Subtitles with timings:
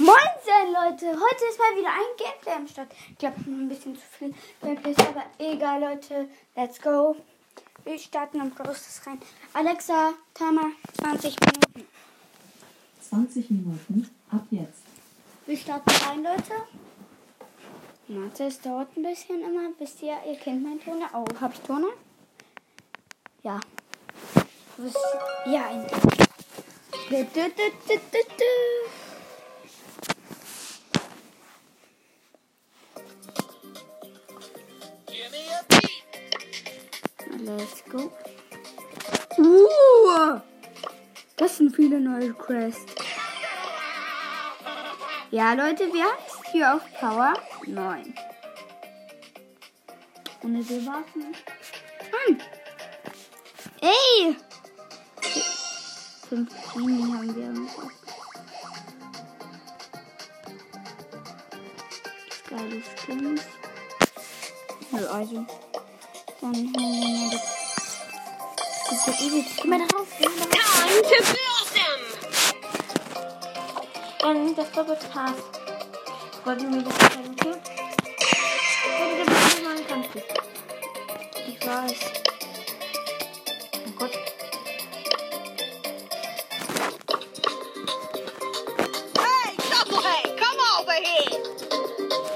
[0.00, 1.06] Moinsen, Leute!
[1.06, 2.88] Heute ist mal wieder ein Gameplay am Start.
[3.10, 4.32] Ich glaube, ein bisschen zu viel
[4.62, 6.28] Gameplay, aber egal, Leute.
[6.54, 7.16] Let's go.
[7.82, 9.20] Wir starten am Großes rein.
[9.54, 11.88] Alexa, Timer 20 Minuten.
[13.08, 14.82] 20 Minuten ab jetzt.
[15.46, 16.54] Wir starten rein, Leute.
[18.06, 21.08] Warte, es dauert ein bisschen immer, bis ihr, ihr kennt meinen Toner.
[21.12, 21.90] Oh, hab ich Toner?
[23.42, 23.58] Ja.
[25.44, 25.86] Ja, ein.
[37.48, 38.12] Let's go.
[39.38, 40.38] Uh,
[41.36, 42.94] das sind viele neue Quests.
[45.30, 47.32] Ja, Leute, wir haben es hier auf Power
[47.66, 48.14] 9.
[50.44, 51.34] Ohne die Waffen.
[52.26, 52.38] Hm.
[53.80, 54.36] Ey!
[56.28, 57.90] 15 haben wir noch.
[62.50, 63.42] Geile Skins.
[64.92, 65.67] Also.
[66.40, 67.42] Dann haben wir das.
[68.88, 69.46] Das ist ja ewig.
[69.60, 70.08] Geh mal mal darauf.
[70.18, 72.00] Time to blossom!
[74.30, 75.38] Und das Doppelpass.
[76.44, 77.54] Wollte mir das zeigen, okay?
[79.00, 79.82] Und der Ball mal
[80.14, 80.22] du.
[81.48, 82.00] Ich weiß.
[83.84, 84.14] Oh Gott.
[89.18, 89.56] Hey,
[90.38, 91.30] come over here!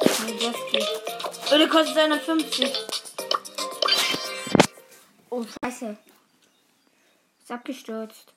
[0.04, 1.52] Oh, das.
[1.52, 2.91] Oder kostet 250.
[5.82, 5.96] Scheiße.
[7.42, 8.32] Ist abgestürzt.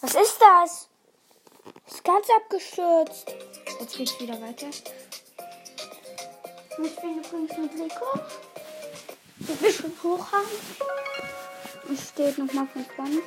[0.00, 0.88] Was ist das?
[1.88, 3.34] Ist ganz abgestürzt.
[3.80, 4.68] Jetzt geht's wieder weiter.
[6.78, 8.20] Wir spielen übrigens mit Rico.
[9.40, 10.46] Ich will schon hoch haben.
[11.92, 13.22] Es steht nochmal von vorne.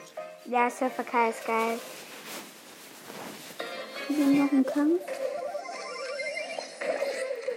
[0.45, 1.79] Ja, Surfer Kai ist geil.
[4.07, 5.01] Wir haben noch einen Kampf.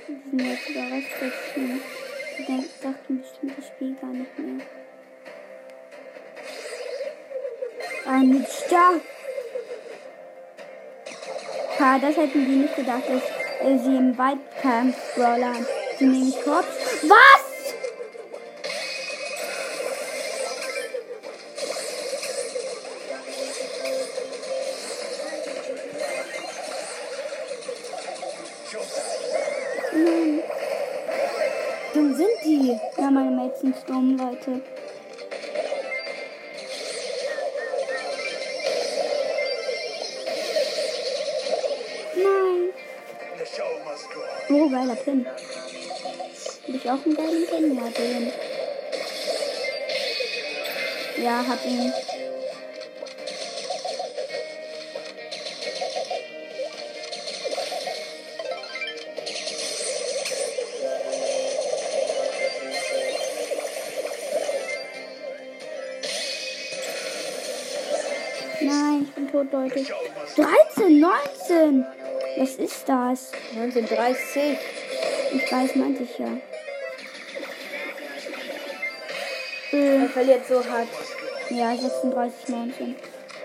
[0.07, 1.55] Wir sind jetzt wieder rechts
[2.39, 4.67] Die denken, dachten bestimmt das Spiel gar nicht mehr.
[8.13, 9.01] Ein Star.
[11.81, 13.23] Ha, das hätten die nicht gedacht, dass
[13.67, 15.55] äh, sie im Weitkampf-Brawler.
[15.99, 17.09] Sie nehmen Korps.
[17.09, 17.52] Was?
[44.55, 45.25] Oh, geiler Pin.
[45.25, 47.75] Hab ich auch einen geilen Pin?
[47.75, 48.33] Ja, den.
[51.25, 51.93] Ja, hab ihn.
[68.61, 69.87] Nein, ich bin tot, Leute.
[70.37, 72.02] 13, 19!
[72.37, 73.33] Was ist das?
[73.55, 74.59] 1930.
[75.33, 76.29] Ich weiß, meinte ich ja.
[79.73, 80.89] Äh, Er verliert so hart.
[81.51, 82.97] ja, 36, 19.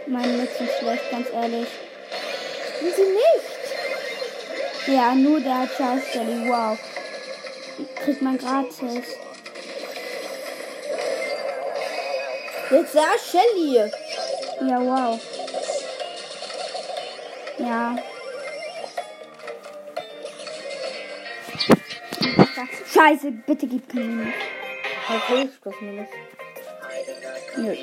[0.08, 1.68] Meine Netz sind schlecht, ganz ehrlich.
[2.80, 3.58] Sind sie nicht?
[4.88, 6.78] Ja, nur der Charles Jelly, wow.
[8.04, 9.04] Kriegt man gratis.
[12.72, 13.92] Jetzt sah Shelly.
[14.62, 15.20] Ja, wow.
[17.60, 17.96] Ja.
[22.66, 24.34] Scheiße, bitte gib keinen Minus.
[25.10, 26.08] Okay, ich plus minus.
[27.56, 27.76] Nö.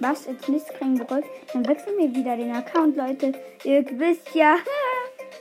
[0.00, 0.26] Was?
[0.26, 1.24] Jetzt Mist kriegen gerollt.
[1.52, 3.32] Dann wechseln wir wieder den Account, Leute.
[3.64, 4.56] Ihr wisst ja.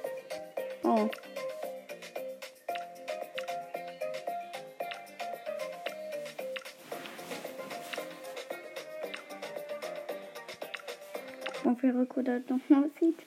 [0.84, 1.10] oh.
[11.66, 13.18] Ob ihr Rico da noch mal sieht.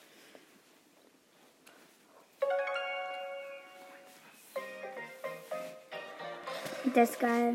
[7.01, 7.55] Das ist geil.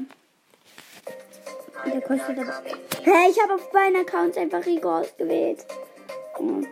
[1.85, 2.63] Der kostet aber.
[3.03, 5.63] Hey, ich habe auf beiden Accounts einfach Rico ausgewählt.
[6.39, 6.63] Oh.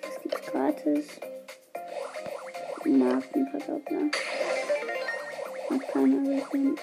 [0.00, 1.06] Das gibt's gratis.
[2.82, 4.10] Markenverdoppler.
[5.68, 6.78] Hat keiner gesehen.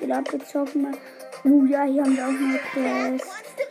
[0.00, 0.94] Ich zocken mal.
[1.44, 3.65] Oh ja, hier haben wir auch noch Quest.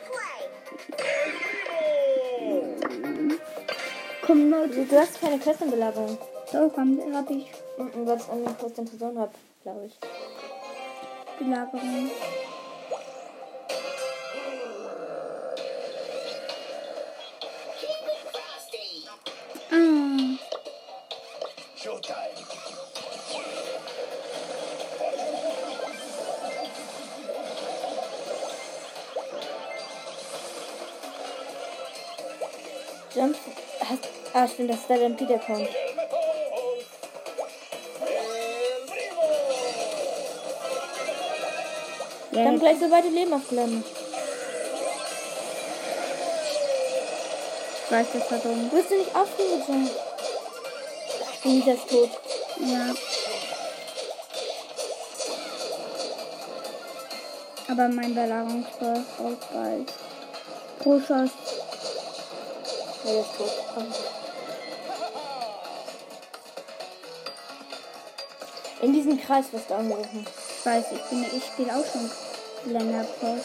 [4.26, 4.86] Komm, Leute.
[4.86, 6.18] Du hast keine Questenbelagerung.
[6.52, 7.52] Doch, hab, hab ich.
[7.78, 9.32] Mhm, weil es eine Person hat,
[9.62, 10.00] glaube ich.
[11.38, 12.10] Belagerung.
[34.46, 35.68] Ah, stimmt, dass da dann Peter kommt.
[42.32, 42.62] Dann jetzt.
[42.62, 43.84] gleich so beide Leben aufgeladen.
[47.86, 48.72] Ich weiß, das war dumm.
[48.72, 49.90] Wirst du nicht aufgehoben?
[51.44, 52.10] Lisa ist tot.
[52.60, 52.94] Ja.
[57.68, 59.94] Aber mein Belagerungsball braucht bald.
[60.80, 61.32] Pro Schuss.
[63.06, 64.15] Ja, der ist tot.
[68.86, 70.24] In diesen Kreis wirst du angerufen.
[70.60, 73.42] Ich weiß, ich bin, ich spiele auch schon länger on.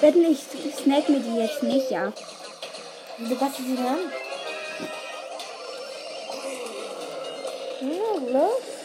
[0.00, 2.12] Wetten, ich snack mir die jetzt nicht, ja.
[3.18, 4.12] Wieso passt sie denn an?
[7.80, 8.75] Ja, oder?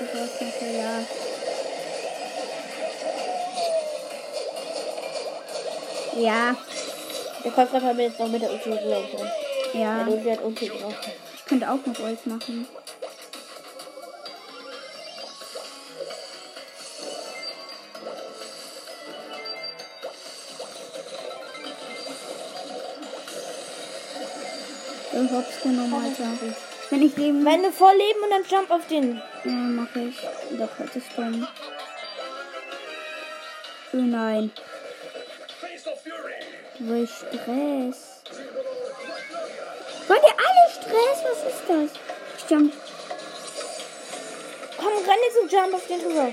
[0.00, 1.00] Ich ja.
[6.18, 6.56] Ja,
[7.44, 9.30] Der Käufer hat jetzt noch mit der Ulti gelaufen.
[9.74, 10.04] ja.
[10.04, 10.94] Der Ulti hat Ulti drauf.
[11.34, 12.66] Ich könnte auch noch Ult machen.
[25.12, 26.30] So, hops genommen, Alter.
[26.90, 29.20] Wenn ich leben Wenn du voll leben und dann jump auf den.
[29.46, 30.18] Ja, mach ich.
[30.58, 31.46] Doch, das ist dumm.
[33.92, 34.50] Oh nein.
[36.80, 38.22] Will Stress.
[40.08, 41.22] Wollt ihr alle Stress?
[41.22, 41.90] Was ist das?
[42.38, 42.72] Ich jump.
[44.76, 46.32] Komm, renn jetzt und jump auf den drüber.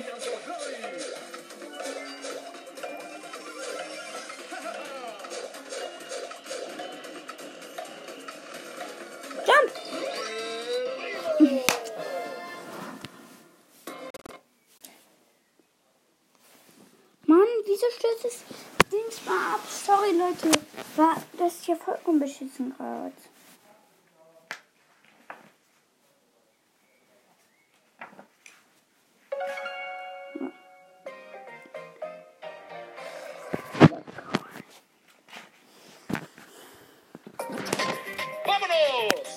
[21.73, 23.13] Das ist ja vollkommen beschissen gerade.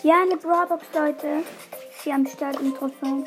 [0.03, 1.43] Ja, eine Brawlbox, Leute.
[2.05, 3.27] Hier am Start im Trophäen.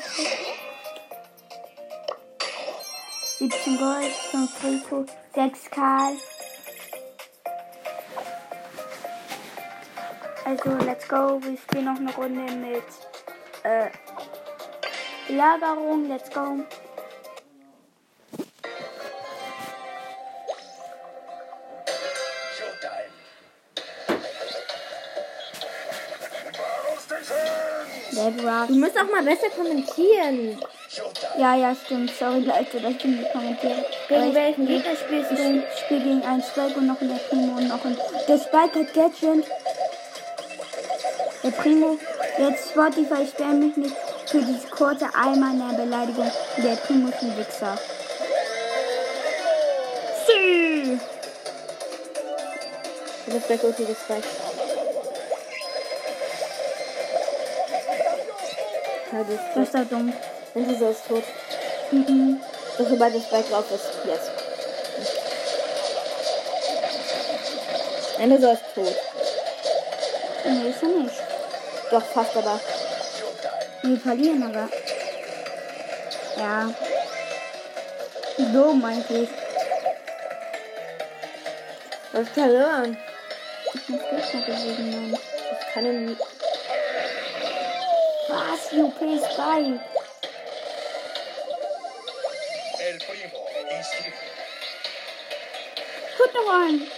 [3.38, 6.16] 17 Gold, 5 Rico, 6 Karl.
[10.50, 11.40] Also, let's go.
[11.40, 12.82] Wir spielen noch eine Runde mit
[13.62, 13.88] äh,
[15.28, 16.08] Belagerung.
[16.08, 16.64] Let's go.
[28.66, 30.60] Du musst auch mal besser kommentieren.
[30.88, 31.40] Showtime.
[31.40, 32.10] Ja, ja, stimmt.
[32.18, 33.84] Sorry, Leute, dass ich nicht kommentiere.
[34.08, 35.36] Gegen Aber welchen Gegner spielst du?
[35.36, 37.96] ich spiele gegen einen Spike und noch einen Primo und noch einen.
[38.26, 39.46] Der Spike hat Gadget.
[41.42, 41.98] Der Primo.
[42.38, 46.30] Jetzt Spotify, sperr mich nicht für diese kurze der Beleidigung.
[46.58, 47.78] Der Primo ist ein Wichser.
[50.26, 51.00] Sie.
[53.26, 54.24] Du bist gleich Ulti gespiked.
[59.12, 60.12] Ja, du Das ist ist doch dumm.
[60.54, 61.24] Wenn sie so ist tot.
[61.90, 62.40] Mhm.
[62.78, 63.90] Doch sobald das Spike drauf ist.
[64.06, 64.30] Yes.
[68.18, 68.96] Wenn du so ist tot.
[70.44, 71.29] Nee, ist er nicht.
[71.90, 72.60] Doch, fast aber.
[73.82, 74.68] Wir verlieren aber.
[76.36, 76.72] Ja.
[78.52, 79.28] So meinte ich.
[82.12, 82.96] Was verloren?
[83.74, 85.18] Ich muss Gegner besiegen, Mann.
[85.60, 86.16] Ich kann ihn.
[88.28, 88.72] Was?
[88.72, 89.80] UP Spike.
[92.78, 93.40] El primo
[93.78, 94.12] is here.
[96.18, 96.90] Gut noch ein.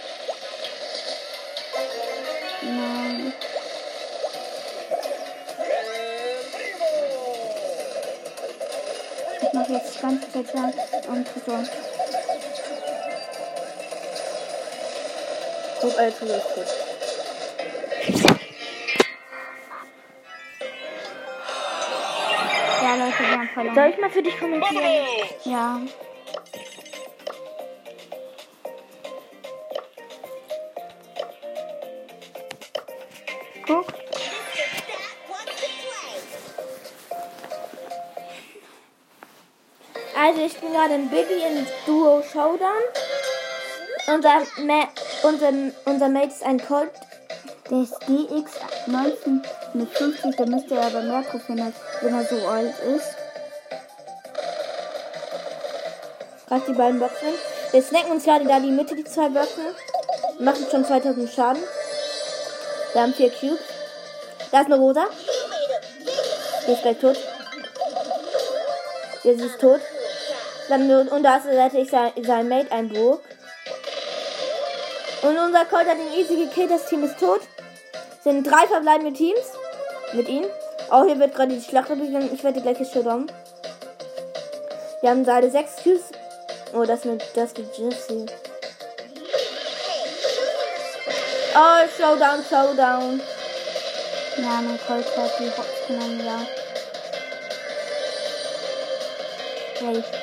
[2.61, 3.33] Nein.
[9.73, 10.71] jetzt ganz bitter
[11.07, 11.51] und so.
[15.81, 16.65] Gut, Alter, ist gut.
[22.81, 23.75] Ja, Leute, wir haben verloren.
[23.75, 24.85] Soll ich mal für dich kommentieren?
[25.45, 25.81] Ja.
[33.65, 34.02] Guck.
[40.33, 42.81] Also ich bin gerade im Bibi in Duo Showdown.
[44.07, 44.87] Unser, Ma
[45.21, 45.51] unser,
[45.85, 46.89] unser Mate ist ein Colt.
[47.69, 49.43] Der ist DX19
[49.75, 53.15] mit 50, da müsste er aber mehr Trophäen haben, wenn er so alt ist.
[56.47, 57.27] Gerade die beiden Boxen.
[57.69, 59.67] Wir snacken uns gerade da die Mitte, die zwei Boxen.
[60.39, 61.63] Machen schon 2000 Schaden.
[62.93, 63.59] Wir haben vier Cubes.
[64.51, 65.05] Da ist eine Rosa.
[66.65, 67.17] Die ist gleich tot.
[69.23, 69.79] Jetzt ist tot.
[70.69, 73.21] Dann und da ist letztlich sein, sein Mate, ein Burg.
[75.21, 76.71] Und unser Colt hat ihn easy gekillt.
[76.71, 77.41] Das Team ist tot.
[78.23, 79.53] Sind drei verbleibende Teams.
[80.13, 80.45] Mit ihm.
[80.89, 82.29] Auch hier wird gerade die Schlacht begangen.
[82.33, 83.31] Ich werde gleich Showdown.
[85.01, 86.11] Wir haben beide sechs Cubes.
[86.73, 88.25] Oh, das mit das ist die Jessie.
[91.55, 93.21] Oh, Showdown, Showdown.
[94.37, 96.39] Ja, mein Colt hat die Box genommen, ja.
[99.79, 100.22] Hey.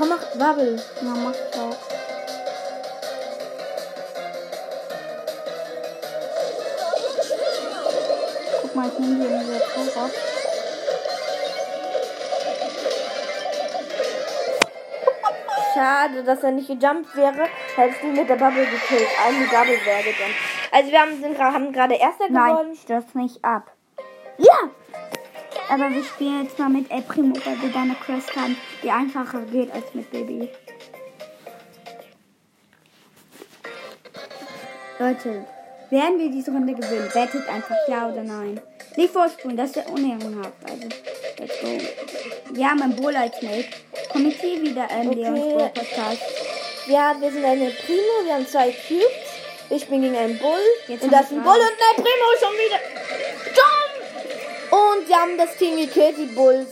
[0.00, 0.76] Komm, mach Bubble.
[1.02, 1.76] Ja, mach ich auch.
[8.62, 10.12] Guck mal, ich nehme hier diese Torwart.
[15.74, 17.48] Schade, dass er nicht gejumpt wäre.
[17.76, 19.08] Hättest du mit der Bubble gekillt.
[19.22, 20.36] Eine Double wäre gejumpt.
[20.72, 22.74] Also wir haben, sind, haben gerade Erster Nein, geworden.
[22.74, 23.70] stürz nicht ab.
[24.38, 24.70] Ja!
[25.70, 28.90] Aber wir spielen jetzt mal mit El Primo, weil wir da eine Quest haben, die
[28.90, 30.48] einfacher geht als mit Baby.
[34.98, 35.46] Leute,
[35.90, 37.08] werden wir diese Runde gewinnen?
[37.14, 38.60] Wettet einfach ja oder nein.
[38.96, 40.52] Nicht vorspulen, das ist unehrenhaft.
[40.64, 40.88] Also,
[41.38, 42.64] let's go.
[42.64, 43.66] Haben einen Bull als Mate.
[44.12, 45.20] Kommentier wieder ähm, Okay.
[45.20, 46.22] Leons Podcast.
[46.88, 49.30] Ja, wir sind eine Primo, wir haben zwei Cubes.
[49.70, 50.58] Ich bin gegen einen Bull.
[50.88, 51.42] Jetzt und das ist ein.
[51.44, 52.80] Bull und ein Primo schon wieder.
[54.80, 56.68] Und wir haben das Team gekillt, die Bulls.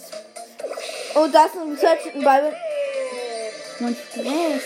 [1.14, 2.54] Und das ist ein Search und Ball.
[3.80, 4.62] Und Stress.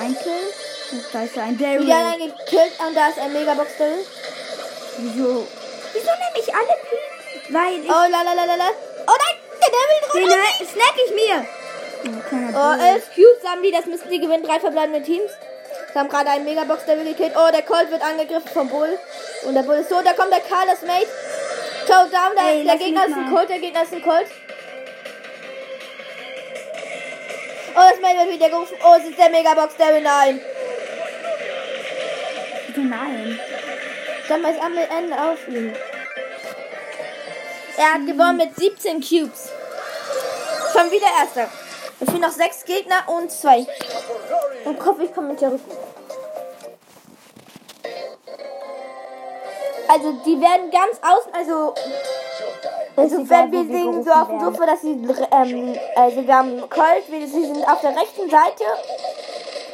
[0.00, 0.52] Ein Kill.
[0.92, 1.82] Und da ist ein Daryl.
[1.82, 3.98] Wieder einer gekillt und da ist ein Megabox drin.
[4.98, 5.46] Wieso?
[5.92, 7.54] Wieso nehme ich alle Pink?
[7.54, 7.88] Weil ich.
[7.90, 8.70] Oh, la la la la la.
[9.06, 10.38] Oh nein, der Devil Den drin.
[10.38, 11.46] äh, snack ich mir.
[12.54, 14.42] Oh, elf Cubes haben die, das müssen die gewinnen.
[14.44, 15.30] Drei verbleibende Teams.
[15.92, 17.32] Wir haben gerade einen Megabox Devil gekillt.
[17.36, 18.98] Oh, der Colt wird angegriffen vom Bull.
[19.44, 20.00] Und der Bull ist so.
[20.02, 21.08] Da kommt der Karl, das Mate.
[21.86, 23.34] Toe down, der, Ey, der Gegner ist ein.
[23.34, 24.26] Colt, der Gegner ist ein Colt.
[27.74, 28.76] Oh, das Mate wird wieder gerufen.
[28.84, 30.02] Oh, es ist der Megabox Devil.
[30.02, 30.40] Nein.
[32.68, 33.40] Wieso nein?
[34.28, 35.74] Dann mal am Ende auf ihn.
[37.76, 39.50] Er hat gewonnen mit 17 Cubes.
[40.72, 41.48] Schon wieder Erster.
[41.98, 43.66] Es fehlen noch sechs Gegner und zwei.
[44.64, 45.70] Und hoffe, ich komme mit der Rücken.
[49.88, 51.74] Also, die werden ganz außen, also,
[52.94, 54.40] also wenn wir singen so auf dem.
[54.40, 58.64] Sofa, dass sie, ähm, also wir haben Colt, wir, sie sind auf der rechten Seite,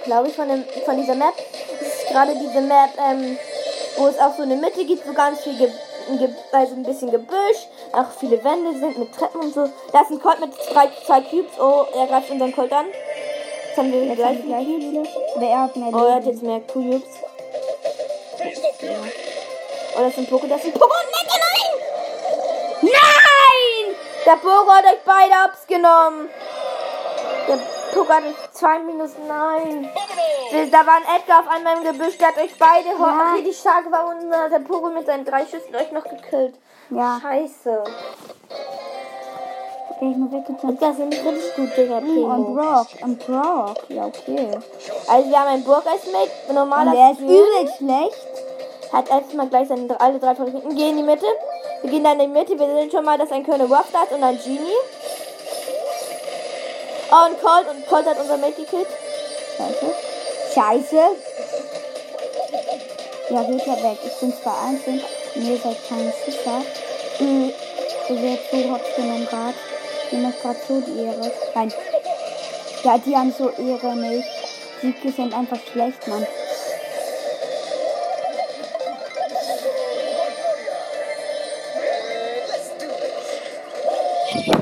[0.04, 1.34] glaube ich, von, dem, von dieser Map.
[1.78, 3.36] Das ist gerade diese Map, ähm,
[3.98, 5.70] wo es auch so eine Mitte gibt, wo ganz viel, Ge
[6.18, 9.68] Ge also ein bisschen Gebüsch, auch viele Wände sind mit Treppen und so.
[9.92, 11.58] Da ist ein Colt mit drei, zwei Cubes.
[11.58, 12.86] Oh, er greift unseren Colt an.
[13.76, 15.02] Jetzt haben wir Jetzt gleich haben wir gleich viele.
[15.36, 16.32] Aber er hat mehr Oh, er hat Leben.
[16.32, 17.02] jetzt mehr Cubes.
[19.94, 20.94] Oh, das ist ein Poké, das ist ein Poké.
[21.12, 23.96] Nein, nein, nein!
[24.24, 26.30] Der Poké hat euch beide abgenommen.
[27.48, 27.58] Der
[27.92, 29.90] Poké hat euch zwei minus nein.
[30.72, 33.32] Da war ein Edgar auf einmal im Gebüsch, der hat euch beide Ja.
[33.32, 36.54] okay, die stark war und äh, der Poké mit seinen drei Schüssen euch noch gekillt.
[36.88, 37.84] Ja, Scheiße.
[39.96, 41.98] Okay, ich muss weg jetzt Und das sind richtig gut, Digga.
[41.98, 42.54] Und Primo.
[42.54, 43.76] Brock, und Brock.
[43.88, 44.50] Ja, okay.
[45.06, 48.26] Also wir haben einen Burg als Mate, Und normaler der ist übel schlecht.
[48.92, 50.74] Hat erstmal gleich seine alle drei Favoriten.
[50.76, 51.26] Gehen in die Mitte.
[51.82, 52.58] Wir gehen dann in die Mitte.
[52.58, 54.58] Wir sehen schon mal, dass ein Colonel Ruff da ist und ein Genie.
[57.10, 57.66] Oh, und Colt.
[57.70, 58.86] Und Colt hat unser Mate gekillt.
[59.56, 59.94] Scheiße.
[60.54, 60.96] Scheiße.
[63.30, 63.98] Ja, ja weg.
[64.04, 65.02] Ich bin zwar einzeln
[65.34, 66.62] und ihr seid keine Schiffer.
[67.18, 67.52] Mhm.
[68.08, 69.54] Ihr werdet so hops genommen gerade.
[70.10, 71.32] Die macht gerade so die Ehre.
[71.54, 71.72] Nein.
[72.84, 74.28] Ja, die haben so Ehre nicht.
[74.82, 76.26] Die sind einfach schlecht, Mann.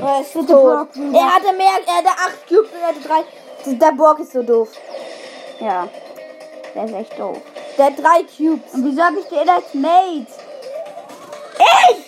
[0.01, 0.47] Er ist tot.
[0.47, 0.89] Brock.
[1.13, 1.79] Er hatte mehr.
[1.85, 3.23] Er hatte acht Cubes und er hatte drei.
[3.73, 4.69] Der Borg ist so doof.
[5.59, 5.87] Ja.
[6.73, 7.37] Der ist echt doof.
[7.77, 8.73] Der hat drei Cubes.
[8.73, 10.27] Und wieso habe ich den als Mate?
[11.91, 12.04] Ich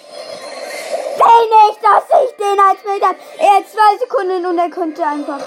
[1.18, 3.18] sehe nicht, dass ich den als Bild habe.
[3.40, 5.40] Er hat zwei Sekunden und er konnte einfach.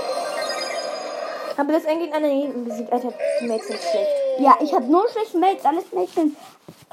[1.56, 2.92] Aber das eigentlich an den besiegt.
[2.92, 4.10] Alter, die Mates sind schlecht.
[4.38, 5.64] Ja, ich habe nur schlechte Mates.
[5.64, 6.36] Alles Mates sind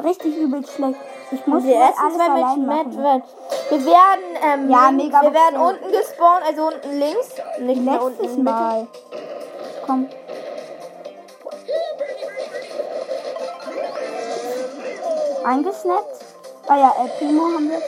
[0.03, 1.00] richtig übel schlecht.
[1.31, 3.03] Ich muss Die ersten alles zwei Matches machen.
[3.03, 3.24] werden.
[3.69, 7.31] Wir werden, ähm, Ja, mega wir werden unten gespawnt, also unten links.
[7.60, 8.43] Nicht mehr unten der Mitte.
[8.43, 8.88] Mal.
[9.86, 10.10] Komm.
[15.46, 16.19] Eingesnappt.
[16.67, 17.81] Ah ja, El Primo haben wir.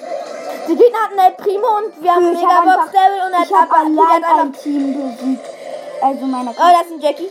[0.70, 3.54] Die Gegner hatten El Primo und wir haben Ich hab Megabox einfach- Devil und Ich
[3.54, 5.46] hat allein ein Team besiegt.
[6.02, 7.30] Also meine Oh, da ist ein Jackie.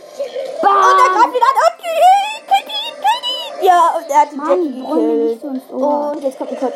[0.61, 0.75] Bam!
[0.75, 1.55] Und er greift wieder an.
[1.65, 2.69] Und killt ihn, killt
[3.61, 3.65] ihn.
[3.65, 5.41] Ja, und er hat den Mann, Jackie gekillt.
[5.69, 6.11] so Ohr.
[6.15, 6.73] Und jetzt kommt ein Cut.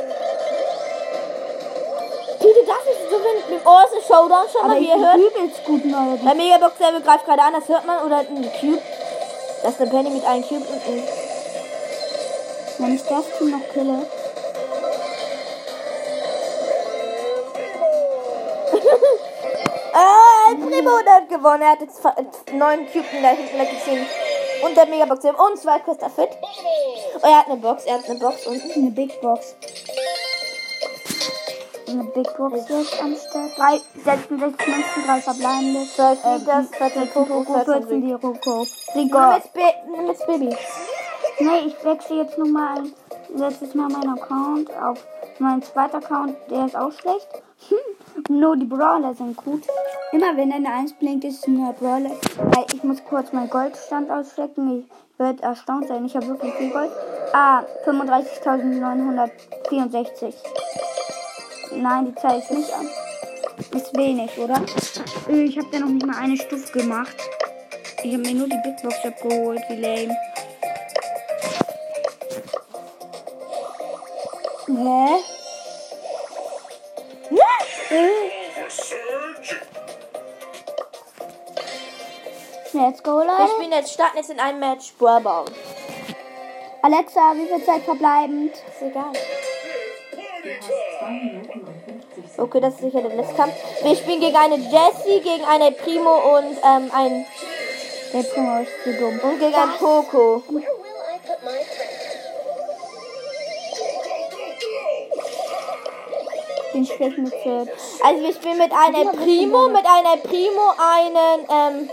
[2.40, 5.18] Peter, das ist so ein Oh, es ist ein Showdown schon mal, wie ihr hört.
[5.18, 6.24] übelst gut neuerdings.
[6.26, 8.04] Bei Megabox Devil greift gerade an, das hört man.
[8.06, 8.82] Oder ein Cube.
[9.64, 11.04] Das ist eine Penny mit einem Cube und ein
[12.80, 14.06] Wenn ich das Team noch kille.
[20.84, 21.62] Der hat gewonnen.
[21.62, 22.04] Er hat jetzt
[22.54, 24.06] neun Cube da hinten weggezogen.
[24.66, 26.30] Und der Megabox und zwei Quester Fit.
[27.16, 28.72] Oh, er hat eine Box, er hat eine Box unten.
[28.72, 29.56] Eine Big Box.
[31.88, 33.58] Eine Big Box jetzt am Start.
[33.58, 35.88] Drei, 66 Münzen, drei verbleibende.
[35.96, 38.62] 12 Liters, 14 Poco, 14 14 die Roko.
[38.62, 39.56] Jetzt,
[39.88, 40.56] nimm jetzt Baby.
[41.40, 42.94] Nee, ich wechsle jetzt nochmal ein.
[43.36, 45.00] Letztes Mal meinen Account auf
[45.40, 46.36] meinen zweiten Account.
[46.50, 47.28] Der ist auch schlecht.
[48.30, 49.64] Nur die Brawler sind gut.
[50.12, 52.12] Immer wenn eine 1 blinkt, ist es ein Brawler.
[52.74, 54.80] Ich muss kurz meinen Goldstand ausstecken.
[54.80, 54.86] Ich
[55.20, 56.06] werde erstaunt sein.
[56.06, 56.92] Ich habe wirklich viel Gold.
[57.34, 60.34] Ah, 35.964.
[61.76, 62.88] Nein, die zeige ich nicht an.
[63.76, 64.62] Ist wenig, oder?
[65.30, 67.16] Äh, Ich habe da noch nicht mal eine Stufe gemacht.
[68.04, 69.62] Ich habe mir nur die Big Box abgeholt.
[69.70, 70.16] Wie lame.
[74.76, 75.24] Hä?
[82.74, 83.52] Let's go, Wir Leute.
[83.56, 85.46] spielen jetzt, starten jetzt in einem Match Brawl.
[86.82, 88.52] Alexa, wie viel Zeit verbleibend?
[88.54, 89.14] Ist egal.
[91.00, 92.42] Zwei Minuten und 50 Sekunden.
[92.42, 93.54] Okay, das ist sicher der letzte Kampf.
[93.84, 97.26] Wir spielen gegen eine Jessie, gegen eine Primo und ähm, ein
[98.12, 99.20] Der Primo ist zu dumm.
[99.20, 100.44] und gegen ein Poco.
[106.74, 107.70] Den schlecht mit Search.
[108.04, 111.90] Also wir spielen mit einer Primo, mit einer Primo einen ähm,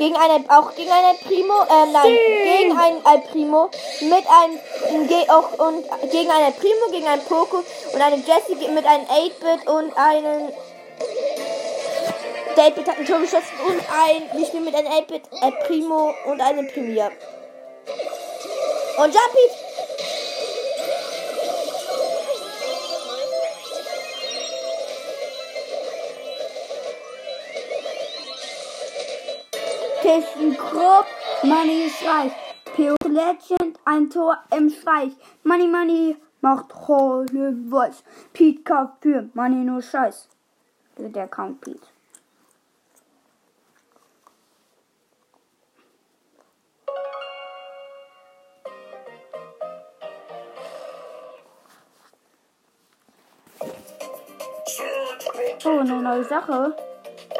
[0.00, 5.28] gegen eine auch gegen eine Primo, ähm, nein, gegen ein Al Primo mit einem ge
[5.28, 7.58] auch und gegen eine Primo, gegen ein Poco
[7.92, 10.52] und eine Jessie mit einem 8-Bit und einen
[12.56, 16.14] der 8-Bit hat ein Tor geschossen und ein wir spielen mit einem 8-Bit Al Primo
[16.26, 17.10] und einem Premier.
[18.96, 19.59] Und Jumpy!
[30.10, 31.06] ThyssenKrupp,
[31.44, 32.32] Money ist reich.
[32.74, 35.12] PO Legend, ein Tor im Streich.
[35.44, 38.02] Money, Money macht Rolle Voice.
[38.32, 40.28] Pete kauft für Money nur Scheiß.
[40.96, 41.78] Also der Account Pete.
[55.64, 56.74] Oh, eine neue Sache.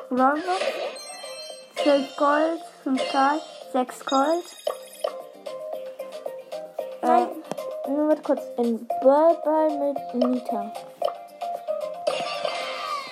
[0.09, 0.90] Brother.
[1.83, 3.41] 12 Gold, 5 Karl,
[3.73, 4.45] 6 Gold.
[7.01, 7.29] Nein.
[7.89, 8.43] Nur warte kurz.
[8.59, 10.71] In Ball mit Nita.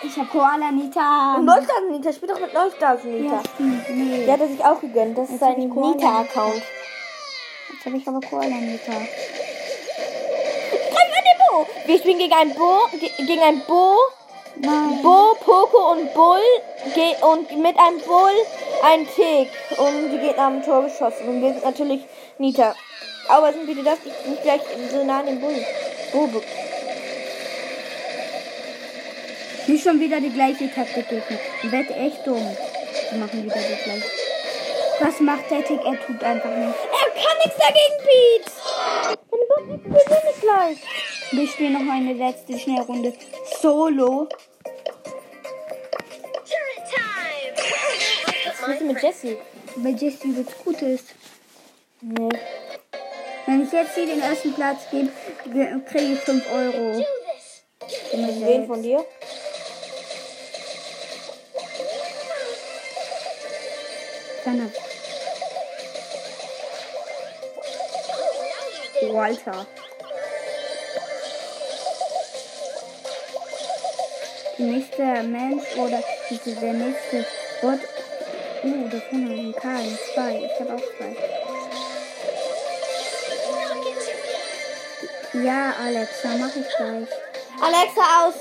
[0.02, 1.36] Ich hab Koala Nita.
[1.36, 3.36] Und Neustars Nita, spiel doch mit Neustars Nita.
[3.36, 3.88] Ja, stimmt.
[3.88, 4.26] Nee.
[4.26, 5.16] Der hat er sich auch gegönnt.
[5.16, 5.94] Das ist Jetzt ich Koala.
[5.94, 6.62] Nita-Account.
[7.72, 8.92] Jetzt habe ich aber Koala Nita.
[8.92, 9.08] Greif
[11.16, 11.66] an den Bo!
[11.86, 13.96] Wir spielen gegen ein Bo, ge gegen ein Bo.
[14.60, 16.40] Bo, Poco und Bull
[16.94, 18.32] ge und mit einem Bull
[18.82, 19.50] ein Tick.
[19.78, 21.28] Und die haben ein Tor geschossen.
[21.28, 22.02] Und wir sind natürlich
[22.38, 22.74] Nita.
[23.28, 25.54] Aber sind bitte das nicht gleich so nah an den Bull.
[26.12, 26.42] Bo, Bo.
[29.66, 31.06] Nicht schon wieder die gleiche Taktik.
[31.62, 32.56] Die wird echt dumm.
[33.12, 34.10] Die machen wieder die gleiche.
[35.00, 35.78] Was macht der Tick?
[35.84, 36.74] Er tut einfach nicht.
[36.90, 38.57] Er kann nichts dagegen, Pete!
[39.66, 40.78] Wir nicht gleich.
[41.30, 43.12] Wir spielen noch eine letzte Schnellrunde.
[43.60, 44.28] Solo.
[48.60, 49.02] Was ist mit friend?
[49.02, 49.36] Jessie?
[49.76, 51.14] Weil Jessie jetzt gut ist.
[52.00, 52.28] Nee.
[53.46, 55.10] Wenn ich jetzt hier den ersten Platz gebe,
[55.86, 56.94] kriege ich 5 Euro.
[56.94, 58.66] Selbst.
[58.66, 59.04] von dir?
[64.44, 64.70] Keiner.
[69.18, 69.66] Walter.
[74.58, 77.26] die nächste Mensch oder diese, der nächste
[77.60, 77.80] Bot.
[78.64, 80.36] Uh, da vorne ein Karl, zwei.
[80.44, 81.16] Ich habe auch zwei.
[85.44, 87.08] Ja, Alexa, mach ich gleich.
[87.60, 88.34] Alexa aus.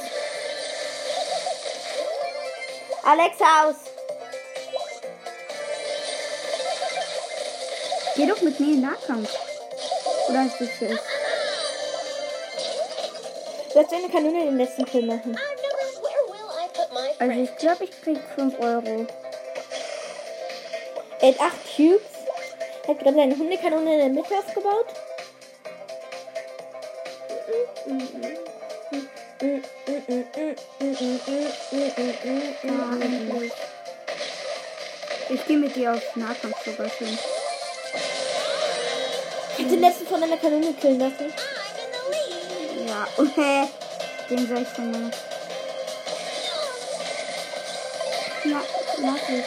[3.04, 3.76] Alexa aus.
[8.16, 9.47] Geh doch mit mir in den Nahkampf.
[10.30, 11.00] Oder ist das ich?
[13.74, 15.38] Du hast eine Kanone den letzten Kill machen.
[17.20, 19.08] Also ich glaube, ich krieg 5 Euro.
[21.22, 22.02] Er hat 8 Cubes.
[22.88, 24.88] Hat gerade seine Hundekanone in der Mitte aufgebaut.
[35.30, 37.18] Ich gehe mit dir auf Nahkampf sogar schon.
[39.68, 41.34] Ich hab den letzten von einer Kanone killen lassen.
[42.88, 43.68] Ja, okay.
[44.30, 45.12] Den soll ich von mir.
[48.46, 48.62] Ja,
[49.02, 49.46] mach ich.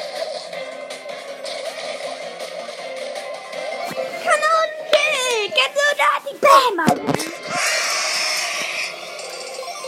[4.27, 5.49] Kanonenkill!
[5.55, 6.37] Get so dirty!
[6.39, 6.85] Bam!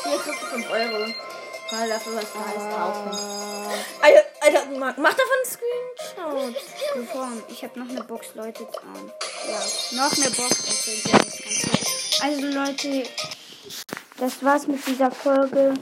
[0.05, 1.13] Hier kriegst du 5 Euro.
[1.73, 3.11] Mal dafür was Neues kaufen.
[4.01, 6.63] Alter, Alter, mach davon einen Screenshot.
[7.49, 8.63] Ich habe noch eine Box, Leute.
[8.63, 9.13] Ähm,
[9.49, 9.61] ja,
[9.97, 10.65] noch eine Box.
[12.23, 13.05] Also Leute,
[14.19, 15.75] das war's mit dieser Folge.